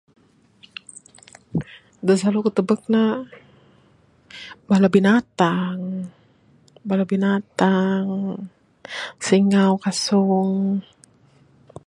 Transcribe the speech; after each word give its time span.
Da 2.05 2.13
silalu 2.17 2.39
ku 2.43 2.49
tubek 2.57 2.81
ne 2.93 3.03
bala 4.69 4.87
binatang. 4.95 5.81
Bala 6.89 7.03
binatang 7.11 8.07
singau, 9.27 9.73
kasung 9.83 10.53